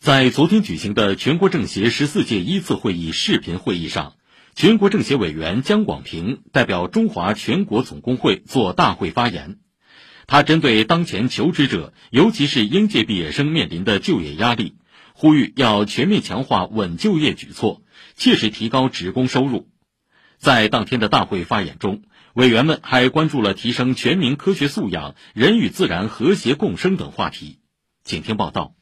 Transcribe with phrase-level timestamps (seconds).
[0.00, 4.14] 在昨天举行的全国政协十四届一次会议视频会议上，
[4.54, 9.58] 全国政协委员姜广平代表中华全国总工会作大会发言。
[10.26, 14.76] 他针对当前求职者，尤其是应届毕业生面临的就业压力，
[15.12, 17.82] 呼吁要全面强化稳就业举措，
[18.16, 19.68] 切实提高职工收入。
[20.38, 27.58] 在当天的大会发言中，委员们还关注了提升全民科学素养、人与自然和谐共生等话题。
[28.02, 28.79] 请听报道。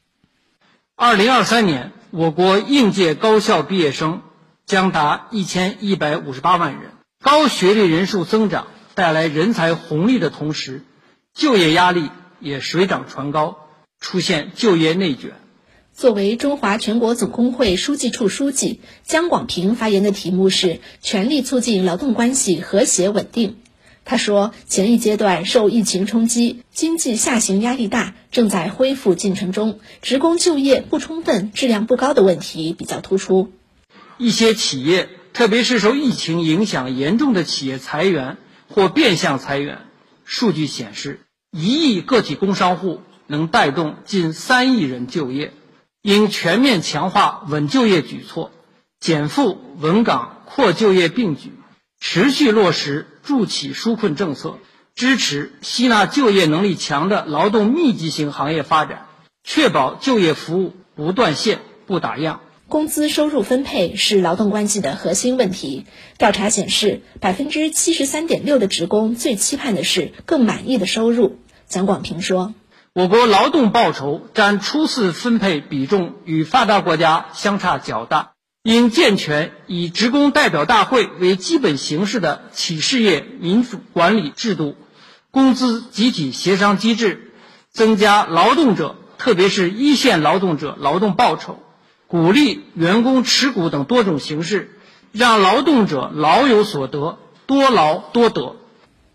[1.01, 4.21] 二零二三年，我国应届高校毕业生
[4.65, 6.91] 将达一千一百五十八万人。
[7.23, 10.81] 高学历人数增长带来人才红利的同时，
[11.33, 12.09] 就业压力
[12.41, 13.59] 也水涨船高，
[14.01, 15.35] 出现就业内卷。
[15.93, 23.55] 作为中华全国总工会书记处书记，姜广平发言的题目是“全力促进劳动关系和谐稳定”。
[24.09, 33.51] 他说，前一阶段受疫情冲击，经济下行压力大，正在恢复进程中，职工就业不充分、质量不高的问题比较突出。
[34.17, 39.81] 一些企业，特别是受疫情影响严重的企业裁员或变相裁员。
[40.25, 41.19] 数据显示，
[41.51, 45.53] 一亿个体工商户能带动近三亿人就业。
[46.01, 48.49] 应全面强化稳就业举措，
[48.99, 51.51] 减负稳岗扩就业并举。
[52.11, 54.57] 持续落实助企纾困政策，
[54.95, 59.05] 支持吸纳就业能力强的劳动密集型行业发展，
[59.43, 62.39] 确保就业服务不断线、不打烊。
[62.67, 65.85] 工资收入分配是劳动关系的核心问题。
[66.17, 71.37] 调查显示，百分之七十三点六的职工最期盼的是更满意的收入。
[71.67, 72.55] 蒋广平说
[72.91, 78.31] ：“我国劳动报酬占初次分配比重与发达国家相差较大。”
[78.69, 84.75] 应健全以职工代表大会为基本形式的企事业民主管理制度、
[85.31, 87.31] 工资集体协商机制，
[87.71, 91.57] 增加劳动者，特别是一线劳动者劳动报酬，
[92.05, 94.77] 鼓励员工持股等多种形式，
[95.11, 97.17] 让劳动者劳有所得，
[97.47, 98.55] 多劳多得。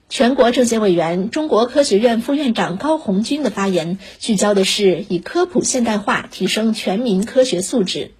[0.08, 8.10] 全国政协委员、中国科学院副院长高红军的发言聚焦的是以科普现代化提升全民科学素质。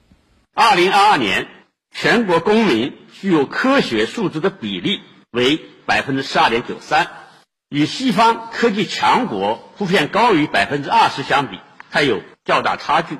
[0.57, 1.49] 二零二二年，
[1.91, 5.01] 全国公民具有科学素质的比例
[5.33, 7.11] 为百分之十二点九三，
[7.69, 11.59] 与西方科技强国普遍高于百分之二十相比，
[11.91, 13.19] 还有较大差距。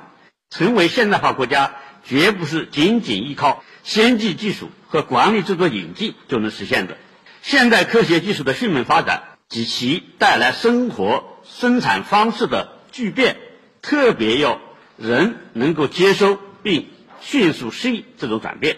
[0.49, 1.75] 成为现代化国家，
[2.05, 6.95] 绝不是仅仅依靠先进技术和管理制度引进就能实现的。
[7.41, 13.35] 现代科学技术的迅猛发展及其带来生活生产方式的巨变，
[13.81, 14.61] 特别要
[14.95, 16.94] 人能够接收并。
[17.25, 18.77] 迅速适应这种转变，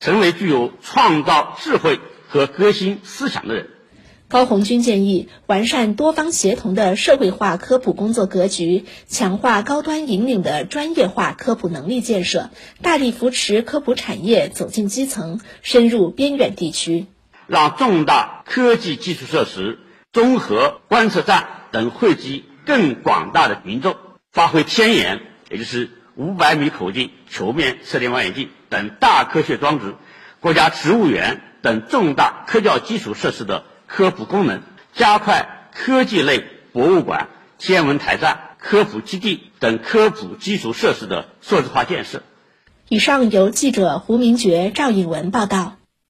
[0.00, 3.70] 成为具有创造智慧和革新思想的人。
[4.26, 12.50] 高红军建议完善多方协同的社会化科普工作格局，强化高端引领的专业化科普能力建设，
[12.82, 17.06] 大力扶持科普产业走进基层、深入边远地区，
[17.46, 19.78] 让重大科技基础设施、
[20.12, 23.94] 综合观测站等惠及更广大的民众，
[24.32, 25.88] 发挥天眼，也就是。
[26.16, 29.96] 五百米口径球面射电望远镜等大科学装置，
[30.40, 34.62] 国家植物园等重大科教基础设施的科普功能，
[34.94, 37.28] 加快科技类博物馆、
[37.58, 42.22] 天文台站、科普基地等科普基础设施的数字化建设。
[42.88, 45.76] 以上由记者胡明珏、赵颖文报道。